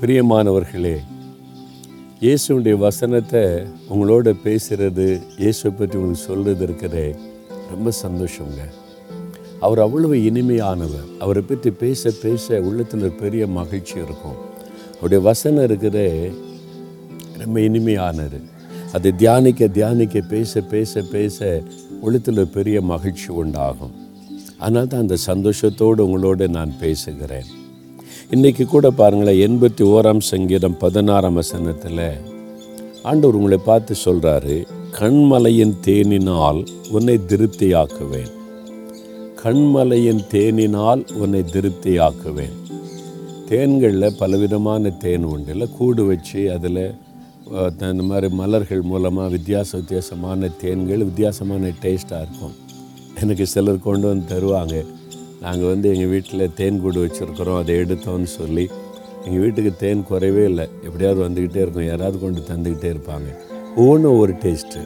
[0.00, 0.96] பிரியமானவர்களே
[2.20, 3.40] இயேசுடைய வசனத்தை
[3.90, 7.16] உங்களோட பேசுகிறது இயேசுவை பற்றி உங்களுக்கு சொல்கிறது இருக்கிறே
[7.70, 8.60] ரொம்ப சந்தோஷங்க.
[9.60, 11.08] அவர் அவ்வளவு இனிமையானவர்.
[11.18, 14.36] அவரை பற்றி பேச பேச உள்ளத்தில் ஒரு பெரிய மகிழ்ச்சி இருக்கும்.
[14.94, 16.32] அவருடைய வசனம் இருக்கிறே
[17.38, 18.40] ரொம்ப இனிமையானது.
[18.92, 21.62] அதை தியானிக்க தியானிக்க பேச பேச பேச
[22.00, 23.94] உள்ளத்தில் ஒரு பெரிய மகிழ்ச்சி உண்டாகும்.
[24.58, 27.44] அதனால் தான் அந்த சந்தோஷத்தோடு உங்களோடு நான் பேசுகிறேன்.
[28.36, 32.02] இன்றைக்கி கூட பாருங்களேன் எண்பத்தி ஓராம் சங்கீதம் பதினாறாம் வசனத்தில்
[33.08, 34.56] ஆண்டவர் உங்களை பார்த்து சொல்கிறாரு
[34.98, 36.60] கண்மலையின் தேனினால்
[36.96, 38.32] உன்னை திருப்தியாக்குவேன்.
[39.42, 42.54] கண்மலையின் தேனினால் உன்னை திருப்தியாக்குவேன்.
[43.50, 45.50] தேன்களில் பலவிதமான தேன் உண்டு.
[45.56, 46.84] இல்லை கூடு வச்சு அதில்
[47.92, 52.56] இந்த மாதிரி மலர்கள் மூலமாக வித்தியாச வித்தியாசமான தேன்கள் வித்தியாசமான டேஸ்ட்டாக இருக்கும்.
[53.22, 54.76] எனக்கு சிலர் கொண்டு வந்து தருவாங்க.
[55.40, 58.68] நாங்கள் வந்து எங்கள் வீட்டில் தேன் கூடு வச்சுருக்குறோம் அதை எடுத்தோம்னு சொல்லி.
[59.24, 60.68] எங்கள் வீட்டுக்கு தேன் குறைவே இல்லை.
[60.82, 61.86] எப்படியாவது வந்துக்கிட்டே இருக்கும்.
[61.86, 63.28] யாராவது கொண்டு தந்துக்கிட்டே இருப்பாங்க.
[63.76, 64.82] ஒவ்வொன்றும் ஒவ்வொரு டேஸ்ட்டு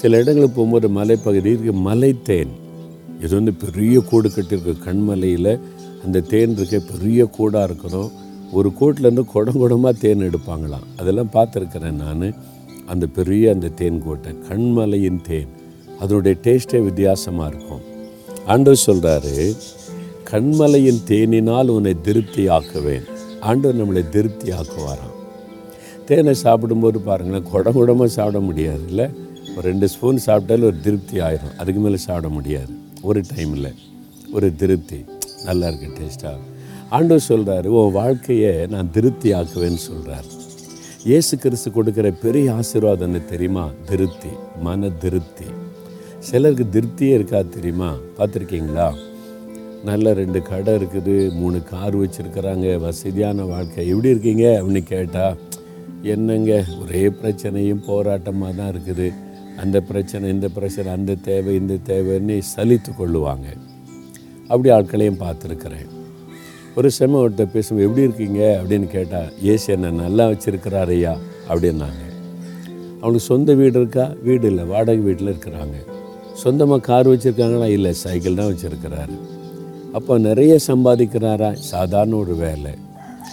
[0.00, 2.52] சில இடங்களுக்கு போகும்போது மலைப்பகுதிக்கு மலை தேன்
[3.20, 4.74] இது வந்து பெரிய கூடு கட்டியிருக்கு.
[4.84, 5.60] கண்மலையில்
[6.04, 8.10] அந்த தேன் இருக்க பெரிய கூடாக இருக்கணும்.
[8.52, 10.86] ஒரு கூட்டிலேருந்து குடம் குடமாக தேன் எடுப்பாங்களாம்.
[10.96, 12.34] அதெல்லாம் பார்த்துருக்குறேன் நான்.
[12.86, 15.52] அந்த பெரிய அந்த தேன் கோட்டை கண்மலையின் தேன்.
[16.00, 17.84] அதனுடைய டேஸ்ட்டே வித்தியாசமாக இருக்கும்.
[18.46, 19.36] ஆண்டவர் சொல்கிறாரு
[20.30, 23.06] கண்மலையின் தேனினால் உன்னை திருப்தி ஆக்குவேன்
[23.40, 25.14] ஆண்டவர் நம்மளை திருப்தி ஆக்குவாராம்
[26.06, 29.06] தேனை சாப்பிடும்போது பாருங்களேன் குடம் குடமாக சாப்பிட முடியாது இல்லை
[29.56, 31.54] ஒரு ரெண்டு ஸ்பூன் சாப்பிட்டாலும் ஒரு திருப்தி ஆயிரும்.
[31.56, 32.72] அதுக்கு மேலே சாப்பிட முடியாது.
[33.02, 33.74] ஒரு டைமில்
[34.32, 34.98] ஒரு திருப்தி.
[35.44, 36.38] நல்லா இருக்கு டேஸ்ட்டாக
[36.90, 40.28] ஆண்டவர் சொல்கிறாரு உன் வாழ்க்கையை நான் திருப்தி ஆக்குவேன்னு சொல்கிறார்
[41.04, 43.64] இயேசு கிறிஸ்து கொடுக்குற பெரிய ஆசீர்வாதம் என்ன தெரியுமா?
[43.86, 44.28] திருப்தி.
[44.60, 45.48] மன திருப்தி.
[46.26, 47.96] சிலருக்கு திருப்தியே இருக்காது தெரியுமா?
[48.18, 48.94] பார்த்துருக்கீங்களா?
[49.84, 53.88] நல்ல ரெண்டு கடை இருக்குது மூணு கார் வச்சுருக்கிறாங்க வசதியான வாழ்க்கை.
[53.88, 54.62] எப்படி இருக்கீங்க?
[54.62, 55.36] அப்படின்னு கேட்டால்
[56.02, 59.12] என்னங்க ஒரே பிரச்சனையும் போராட்டமாக தான் இருக்குது.
[59.56, 63.46] அந்த பிரச்சனை இந்த பிரச்சனை அந்த தேவை இந்த தேவைன்னு சலித்து கொள்ளுவாங்க.
[64.48, 65.86] அப்படி ஆட்களையும் பார்த்துருக்குறேன்.
[66.74, 68.60] ஒரு செம ஒருத்தர் பேசும் எப்படி இருக்கீங்க?
[68.62, 71.16] அப்படின்னு கேட்டால் ஏசி என்ன நல்லா வச்சுருக்கிறாரையா
[71.48, 72.02] அப்படின்னாங்க.
[73.00, 74.12] அவனுக்கு சொந்த வீடு இருக்கா?
[74.22, 74.64] வீடு இல்லை.
[74.64, 75.94] வாடகை வீட்டில் இருக்கிறாங்க.
[76.42, 77.66] சொந்தமாக கார் வச்சுருக்காங்களா?
[77.76, 79.16] இல்லை சைக்கிள் தான் வச்சுருக்கிறாரு.
[79.98, 81.50] அப்போ நிறைய சம்பாதிக்கிறாரா?
[81.72, 82.72] சாதாரண ஒரு வேலை.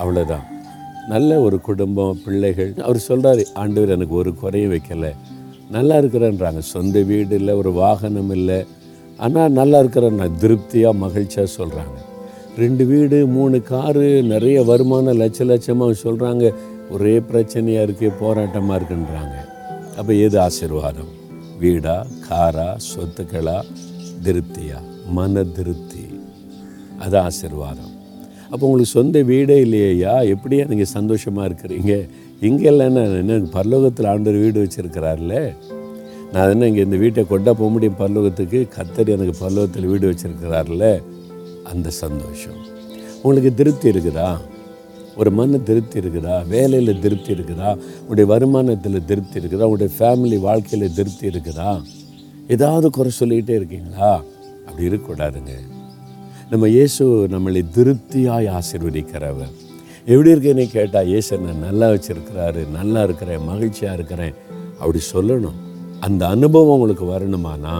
[0.00, 0.46] அவ்வளோதான்
[1.12, 2.72] நல்ல ஒரு குடும்பம் பிள்ளைகள்.
[2.86, 5.12] அவர் சொல்கிறாரு ஆண்டவர் எனக்கு ஒரு குறையும் வைக்கலை.
[5.76, 6.60] நல்லா இருக்கிறேன்றாங்க.
[6.74, 8.58] சொந்த வீடு இல்லை ஒரு வாகனம் இல்லை.
[9.24, 11.96] ஆனால் நல்லா இருக்கிறேன் நான் திருப்தியாக மகிழ்ச்சியாக சொல்கிறாங்க
[12.62, 16.52] ரெண்டு வீடு மூணு காரு நிறைய வருமானம் லட்ச லட்சமாக சொல்கிறாங்க
[16.94, 19.36] ஒரே பிரச்சனையாக இருக்குது போராட்டமாக இருக்குன்றாங்க.
[19.98, 21.12] அப்போ எது ஆசீர்வாதம்?
[21.62, 21.94] வீடா
[22.26, 23.58] காரா சொத்துக்களா?
[24.24, 24.78] திருப்தியா?
[25.16, 26.04] மன திருப்தி.
[27.04, 27.92] அது ஆசீர்வாதம்.
[28.50, 31.94] அப்போ உங்களுக்கு சொந்த வீடே இல்லையா எப்படியா நீங்கள் சந்தோஷமாக இருக்கிறீங்க?
[32.48, 35.34] இங்கே இல்லைன்னா என்ன பரலோகத்தில் ஆண்டவர் வீடு வச்சுருக்கிறார்ல
[36.32, 38.58] நான் என்ன இங்கே இந்த வீட்டை கொண்டா போக முடியும் பரலோகத்துக்கு?
[38.76, 40.86] கத்தர் எனக்கு பரலோகத்தில் வீடு வச்சுருக்கிறார்ல
[41.72, 42.58] அந்த சந்தோஷம்.
[43.22, 44.28] உங்களுக்கு திருப்தி இருக்குதா?
[45.18, 46.46] ஒரு மன திருப்தி இருக்குதா?
[46.46, 47.70] வேலையில் திருப்தி இருக்குதா?
[48.08, 49.66] உடைய வருமானத்தில் திருப்தி இருக்குதா?
[49.74, 51.70] உடைய ஃபேமிலி வாழ்க்கையில் திருப்தி இருக்குதா?
[52.48, 54.10] ஏதாவது குறை சொல்லிக்கிட்டே இருக்கீங்களா?
[54.66, 55.54] அப்படி இருக்கக்கூடாதுங்க.
[56.50, 59.54] நம்ம இயேசு நம்மளை திருப்தியாய் ஆசிர்வதிக்கிறவர்.
[60.06, 64.34] எப்படி இருக்கேன்னு கேட்டால் இயேசு என்ன நல்லா வச்சுருக்கிறாரு நல்லா இருக்கிறேன் மகிழ்ச்சியாக இருக்கிறேன்.
[64.78, 65.58] அப்படி சொல்லணும்.
[66.00, 67.74] அந்த அனுபவம் உங்களுக்கு வரணுமானா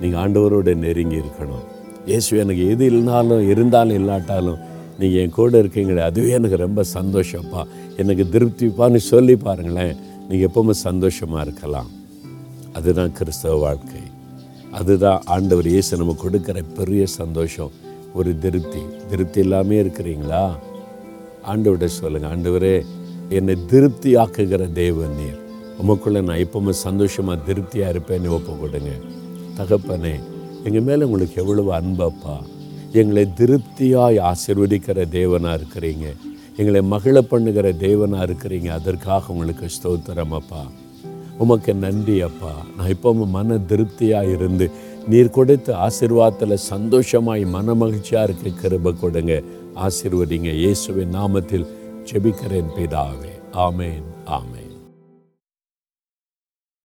[0.00, 1.64] நீங்கள் ஆண்டவரோட நெருங்கி இருக்கணும்.
[2.06, 4.60] இயேசு எனக்கு எது இல்லைனாலும் இருந்தாலும் இல்லாட்டாலும்
[4.98, 7.62] நீங்கள் என் கூட இருக்கீங்களே அதுவே எனக்கு ரொம்ப சந்தோஷப்பா.
[7.96, 9.96] எனக்கு திருப்திப்பான்னு சொல்லி பாருங்களேன்.
[10.28, 11.90] நீங்கள் எப்பவுமே சந்தோஷமாக இருக்கலாம்.
[12.72, 14.00] அதுதான் கிறிஸ்தவ வாழ்க்கை.
[14.70, 17.70] அதுதான் ஆண்டவர் இயேசு நம்ம கொடுக்குற பெரிய சந்தோஷம்.
[18.14, 18.82] ஒரு திருப்தி.
[19.10, 20.54] திருப்தி இல்லாமே இருக்கிறீங்களா?
[21.52, 22.84] ஆண்டவர்கிட்ட சொல்லுங்கள் ஆண்டவரே
[23.28, 25.38] என்னை திருப்தி ஆக்குகிற தேவன் நீர்.
[25.82, 28.90] உமக்குள்ளே நான் எப்பவுமே சந்தோஷமாக திருப்தியாக இருப்பேன்னு ஒப்பு கொடுங்க
[29.58, 30.20] தகப்பனே
[30.64, 32.36] எங்கள் மேலே உங்களுக்கு எவ்வளவு அன்பப்பா.
[32.92, 36.16] எங்களை திருப்தியாய் ஆசிர்வதிக்கிற தேவனாக இருக்கிறீங்க.
[36.56, 38.68] எங்களை மகிழ பண்ணுகிற தேவனாக இருக்கிறீங்க.
[38.68, 40.66] அதற்காக உங்களுக்கு ஸ்தோத்திரம் அப்பா.
[41.38, 42.52] உமக்கு நன்றி அப்பா.
[42.76, 44.70] நான் இப்போ மன திருப்தியாக இருந்து
[45.08, 49.42] நீர் கொடுத்த ஆசிர்வாதத்தில் சந்தோஷமாய் மன மகிழ்ச்சியாக இருக்க கிருப கொடுங்க.
[49.76, 50.54] ஆசிர்வதிங்க.
[50.54, 51.66] இயேசுவின் நாமத்தில்
[52.12, 53.32] செபிக்கிறேன் பிதாவே.
[53.52, 54.02] ஆமேன்.
[54.26, 54.61] ஆமேன்.